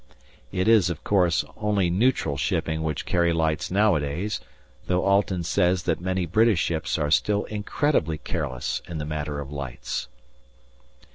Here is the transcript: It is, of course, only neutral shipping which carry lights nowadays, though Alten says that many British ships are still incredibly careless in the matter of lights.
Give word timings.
It 0.51 0.67
is, 0.67 0.89
of 0.89 1.03
course, 1.03 1.45
only 1.57 1.91
neutral 1.91 2.35
shipping 2.35 2.81
which 2.81 3.05
carry 3.05 3.31
lights 3.33 3.69
nowadays, 3.69 4.41
though 4.87 5.05
Alten 5.05 5.43
says 5.43 5.83
that 5.83 6.01
many 6.01 6.25
British 6.25 6.57
ships 6.59 6.97
are 6.97 7.11
still 7.11 7.43
incredibly 7.43 8.17
careless 8.17 8.81
in 8.87 8.97
the 8.97 9.05
matter 9.05 9.39
of 9.39 9.51
lights. 9.51 10.07